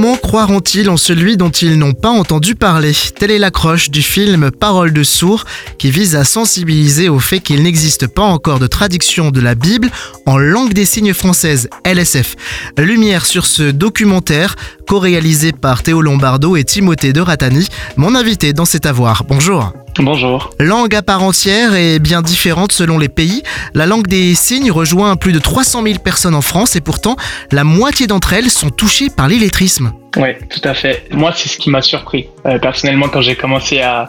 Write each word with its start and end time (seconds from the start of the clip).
Comment 0.00 0.16
croiront-ils 0.16 0.88
en 0.90 0.96
celui 0.96 1.36
dont 1.36 1.50
ils 1.50 1.76
n'ont 1.76 1.92
pas 1.92 2.10
entendu 2.10 2.54
parler? 2.54 2.92
Telle 3.18 3.32
est 3.32 3.38
l'accroche 3.40 3.90
du 3.90 4.00
film 4.00 4.52
Parole 4.52 4.92
de 4.92 5.02
sourds 5.02 5.44
qui 5.76 5.90
vise 5.90 6.14
à 6.14 6.22
sensibiliser 6.22 7.08
au 7.08 7.18
fait 7.18 7.40
qu'il 7.40 7.64
n'existe 7.64 8.06
pas 8.06 8.22
encore 8.22 8.60
de 8.60 8.68
traduction 8.68 9.32
de 9.32 9.40
la 9.40 9.56
Bible 9.56 9.90
en 10.24 10.38
langue 10.38 10.72
des 10.72 10.84
signes 10.84 11.14
française, 11.14 11.68
LSF. 11.84 12.36
Lumière 12.78 13.26
sur 13.26 13.44
ce 13.44 13.72
documentaire 13.72 14.54
co-réalisé 14.86 15.50
par 15.50 15.82
Théo 15.82 16.00
Lombardo 16.00 16.54
et 16.54 16.62
Timothée 16.62 17.12
de 17.12 17.20
Ratani, 17.20 17.66
mon 17.96 18.14
invité 18.14 18.52
dans 18.52 18.66
cet 18.66 18.86
avoir. 18.86 19.24
Bonjour. 19.24 19.72
Bonjour. 20.00 20.50
Langue 20.60 20.94
à 20.94 21.02
part 21.02 21.22
entière 21.22 21.74
et 21.74 21.98
bien 21.98 22.22
différente 22.22 22.70
selon 22.70 22.98
les 22.98 23.08
pays, 23.08 23.42
la 23.74 23.86
langue 23.86 24.06
des 24.06 24.34
signes 24.34 24.70
rejoint 24.70 25.16
plus 25.16 25.32
de 25.32 25.40
300 25.40 25.82
000 25.82 25.98
personnes 25.98 26.36
en 26.36 26.42
France 26.42 26.76
et 26.76 26.80
pourtant 26.80 27.16
la 27.50 27.64
moitié 27.64 28.06
d'entre 28.06 28.32
elles 28.32 28.50
sont 28.50 28.70
touchées 28.70 29.10
par 29.10 29.28
l'illettrisme. 29.28 29.92
Oui, 30.16 30.28
tout 30.50 30.60
à 30.62 30.74
fait. 30.74 31.04
Moi, 31.10 31.32
c'est 31.34 31.48
ce 31.48 31.58
qui 31.58 31.70
m'a 31.70 31.82
surpris. 31.82 32.28
Euh, 32.46 32.58
personnellement, 32.58 33.08
quand 33.08 33.20
j'ai 33.20 33.34
commencé 33.34 33.80
à, 33.80 34.06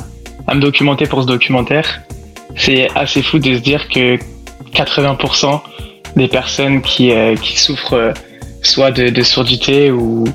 me 0.54 0.60
documenter 0.60 1.06
pour 1.06 1.22
ce 1.24 1.28
documentaire, 1.28 2.02
c'est 2.56 2.90
assez 2.96 3.22
fou 3.22 3.40
de 3.40 3.56
se 3.56 3.60
dire 3.60 3.88
que 3.90 4.18
80% 4.74 5.62
des 6.16 6.28
personnes 6.28 6.82
qui, 6.82 7.12
euh, 7.12 7.36
souffrent 7.38 7.94
euh, 7.94 8.14
soit 8.62 8.92
de, 8.92 9.22
surdité 9.22 9.92
ou, 9.92 10.26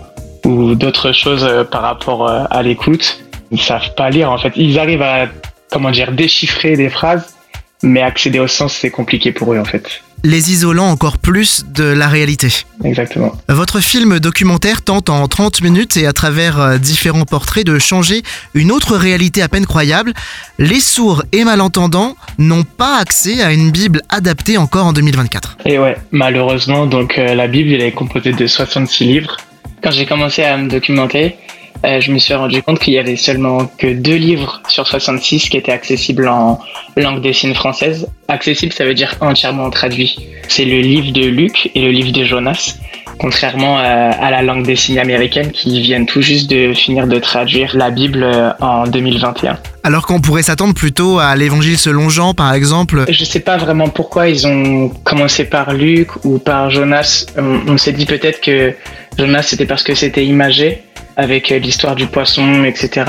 ou 0.44 0.74
d'autres 0.74 1.12
choses 1.12 1.48
par 1.70 1.82
rapport 1.82 2.28
à 2.28 2.62
l'écoute, 2.62 3.18
ils 3.50 3.60
savent 3.60 3.94
pas 3.96 4.10
lire 4.10 4.30
en 4.30 4.38
fait. 4.38 4.52
Ils 4.56 4.78
arrivent 4.78 5.02
à 5.02 5.26
comment 5.74 5.90
dire 5.90 6.12
déchiffrer 6.12 6.76
des 6.76 6.88
phrases, 6.88 7.34
mais 7.82 8.00
accéder 8.00 8.38
au 8.38 8.46
sens 8.46 8.72
c'est 8.80 8.90
compliqué 8.90 9.32
pour 9.32 9.52
eux 9.52 9.58
en 9.58 9.64
fait. 9.64 10.00
Les 10.22 10.52
isolant 10.52 10.86
encore 10.86 11.18
plus 11.18 11.66
de 11.68 11.84
la 11.84 12.08
réalité. 12.08 12.48
Exactement. 12.82 13.32
Votre 13.48 13.80
film 13.80 14.20
documentaire 14.20 14.80
tente 14.80 15.10
en 15.10 15.28
30 15.28 15.60
minutes 15.60 15.98
et 15.98 16.06
à 16.06 16.14
travers 16.14 16.58
euh, 16.58 16.78
différents 16.78 17.26
portraits 17.26 17.66
de 17.66 17.78
changer 17.78 18.22
une 18.54 18.72
autre 18.72 18.96
réalité 18.96 19.42
à 19.42 19.48
peine 19.48 19.66
croyable. 19.66 20.14
Les 20.58 20.80
sourds 20.80 21.24
et 21.32 21.44
malentendants 21.44 22.16
n'ont 22.38 22.62
pas 22.62 22.96
accès 22.98 23.42
à 23.42 23.52
une 23.52 23.70
Bible 23.70 24.00
adaptée 24.08 24.56
encore 24.56 24.86
en 24.86 24.94
2024. 24.94 25.58
Et 25.66 25.78
ouais, 25.78 25.96
malheureusement, 26.10 26.86
donc 26.86 27.18
euh, 27.18 27.34
la 27.34 27.48
Bible 27.48 27.74
elle 27.74 27.82
est 27.82 27.92
composée 27.92 28.32
de 28.32 28.46
66 28.46 29.04
livres. 29.04 29.36
Quand 29.82 29.90
j'ai 29.90 30.06
commencé 30.06 30.42
à 30.42 30.56
me 30.56 30.70
documenter, 30.70 31.36
euh, 31.84 32.00
je 32.00 32.10
me 32.10 32.18
suis 32.18 32.34
rendu 32.34 32.62
compte 32.62 32.78
qu'il 32.78 32.94
y 32.94 32.98
avait 32.98 33.16
seulement 33.16 33.66
que 33.78 33.92
deux 33.92 34.16
livres 34.16 34.62
sur 34.68 34.86
66 34.86 35.48
qui 35.48 35.56
étaient 35.56 35.72
accessibles 35.72 36.28
en 36.28 36.58
langue 36.96 37.20
des 37.20 37.32
signes 37.32 37.54
française. 37.54 38.06
Accessible, 38.28 38.72
ça 38.72 38.84
veut 38.84 38.94
dire 38.94 39.14
entièrement 39.20 39.68
traduit. 39.70 40.16
C'est 40.48 40.64
le 40.64 40.80
livre 40.80 41.12
de 41.12 41.26
Luc 41.26 41.70
et 41.74 41.82
le 41.82 41.90
livre 41.90 42.12
de 42.12 42.24
Jonas, 42.24 42.76
contrairement 43.18 43.78
à, 43.78 44.30
la 44.30 44.42
langue 44.42 44.64
des 44.64 44.76
signes 44.76 44.98
américaine 44.98 45.50
qui 45.50 45.80
viennent 45.82 46.06
tout 46.06 46.22
juste 46.22 46.48
de 46.50 46.72
finir 46.72 47.06
de 47.06 47.18
traduire 47.18 47.76
la 47.76 47.90
Bible 47.90 48.22
euh, 48.22 48.50
en 48.60 48.86
2021. 48.86 49.58
Alors 49.82 50.06
qu'on 50.06 50.20
pourrait 50.20 50.42
s'attendre 50.42 50.72
plutôt 50.72 51.18
à 51.18 51.36
l'évangile 51.36 51.76
selon 51.76 52.08
Jean, 52.08 52.32
par 52.32 52.54
exemple. 52.54 53.04
Je 53.08 53.24
sais 53.24 53.40
pas 53.40 53.58
vraiment 53.58 53.88
pourquoi 53.88 54.28
ils 54.28 54.46
ont 54.46 54.88
commencé 55.04 55.44
par 55.44 55.74
Luc 55.74 56.08
ou 56.24 56.38
par 56.38 56.70
Jonas. 56.70 57.26
On, 57.36 57.60
on 57.68 57.76
s'est 57.76 57.92
dit 57.92 58.06
peut-être 58.06 58.40
que 58.40 58.74
Jonas 59.18 59.42
c'était 59.42 59.66
parce 59.66 59.82
que 59.82 59.94
c'était 59.94 60.24
imagé 60.24 60.82
avec 61.16 61.52
euh, 61.52 61.58
l'histoire 61.58 61.94
du 61.94 62.06
poisson, 62.06 62.64
etc. 62.64 63.04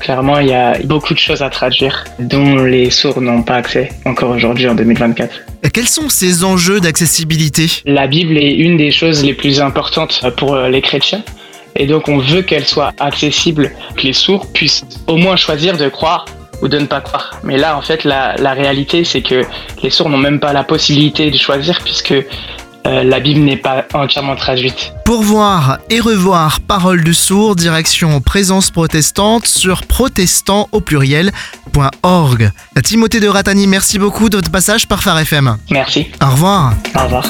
Clairement, 0.00 0.38
il 0.38 0.48
y 0.48 0.54
a 0.54 0.78
beaucoup 0.84 1.12
de 1.12 1.18
choses 1.18 1.42
à 1.42 1.50
traduire 1.50 2.04
dont 2.18 2.56
les 2.56 2.90
sourds 2.90 3.20
n'ont 3.20 3.42
pas 3.42 3.56
accès 3.56 3.90
encore 4.06 4.30
aujourd'hui 4.30 4.66
en 4.66 4.74
2024. 4.74 5.40
quels 5.72 5.88
sont 5.88 6.08
ces 6.08 6.42
enjeux 6.42 6.80
d'accessibilité? 6.80 7.66
La 7.84 8.06
Bible 8.06 8.38
est 8.38 8.54
une 8.54 8.78
des 8.78 8.90
choses 8.90 9.22
les 9.22 9.34
plus 9.34 9.60
importantes 9.60 10.24
pour 10.36 10.54
euh, 10.54 10.68
les 10.68 10.80
chrétiens. 10.80 11.22
Et 11.76 11.86
donc 11.86 12.08
on 12.08 12.18
veut 12.18 12.42
qu'elle 12.42 12.66
soit 12.66 12.94
accessible, 12.98 13.72
que 13.96 14.02
les 14.02 14.12
sourds 14.12 14.50
puissent 14.52 14.84
au 15.06 15.16
moins 15.16 15.36
choisir 15.36 15.76
de 15.76 15.88
croire 15.88 16.24
ou 16.62 16.68
de 16.68 16.78
ne 16.78 16.86
pas 16.86 17.00
croire. 17.00 17.40
Mais 17.42 17.56
là, 17.56 17.76
en 17.76 17.80
fait, 17.82 18.04
la, 18.04 18.34
la 18.36 18.52
réalité, 18.52 19.04
c'est 19.04 19.22
que 19.22 19.42
les 19.82 19.90
sourds 19.90 20.08
n'ont 20.08 20.18
même 20.18 20.40
pas 20.40 20.52
la 20.52 20.64
possibilité 20.64 21.30
de 21.30 21.36
choisir 21.38 21.80
puisque 21.84 22.14
euh, 22.90 23.04
la 23.04 23.20
Bible 23.20 23.40
n'est 23.40 23.56
pas 23.56 23.86
entièrement 23.94 24.34
traduite. 24.34 24.92
Pour 25.04 25.22
voir 25.22 25.78
et 25.90 26.00
revoir 26.00 26.60
Parole 26.60 27.04
du 27.04 27.14
sourd, 27.14 27.54
direction 27.54 28.20
Présence 28.20 28.70
protestante 28.70 29.46
sur 29.46 29.86
protestant 29.86 30.68
au 30.72 30.80
pluriel.org. 30.80 32.50
Timothée 32.82 33.20
de 33.20 33.28
Ratani, 33.28 33.66
merci 33.66 33.98
beaucoup 33.98 34.28
de 34.28 34.36
votre 34.36 34.50
passage 34.50 34.88
par 34.88 35.02
Phare 35.02 35.20
FM. 35.20 35.56
Merci. 35.70 36.08
Au 36.20 36.30
revoir. 36.30 36.74
Au 36.96 37.04
revoir. 37.04 37.26